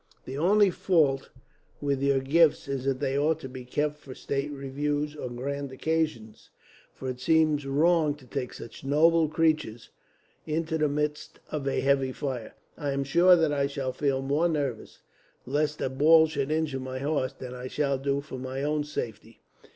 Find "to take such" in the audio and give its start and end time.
8.15-8.83